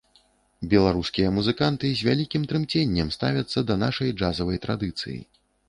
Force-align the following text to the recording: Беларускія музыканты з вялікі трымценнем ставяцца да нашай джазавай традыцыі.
Беларускія 0.71 1.33
музыканты 1.35 1.91
з 1.99 2.07
вялікі 2.09 2.41
трымценнем 2.53 3.13
ставяцца 3.19 3.65
да 3.71 3.79
нашай 3.85 4.13
джазавай 4.17 4.57
традыцыі. 4.69 5.19